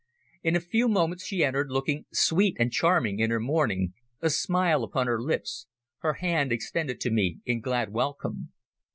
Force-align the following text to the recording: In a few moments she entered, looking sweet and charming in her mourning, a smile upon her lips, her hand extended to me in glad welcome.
In 0.41 0.55
a 0.55 0.59
few 0.59 0.87
moments 0.87 1.23
she 1.23 1.43
entered, 1.43 1.69
looking 1.69 2.07
sweet 2.11 2.57
and 2.59 2.71
charming 2.71 3.19
in 3.19 3.29
her 3.29 3.39
mourning, 3.39 3.93
a 4.19 4.31
smile 4.31 4.83
upon 4.83 5.05
her 5.05 5.21
lips, 5.21 5.67
her 5.99 6.13
hand 6.13 6.51
extended 6.51 6.99
to 7.01 7.11
me 7.11 7.37
in 7.45 7.61
glad 7.61 7.91
welcome. 7.93 8.51